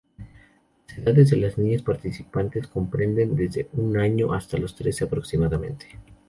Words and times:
Las 0.87 0.97
edades 0.97 1.29
de 1.29 1.37
las 1.37 1.59
niñas 1.59 1.83
participantes 1.83 2.65
comprenden 2.65 3.35
desde 3.35 3.69
un 3.73 3.97
año 3.97 4.33
hasta 4.33 4.57
los 4.57 4.73
trece, 4.75 5.03
aproximadamente. 5.03 5.89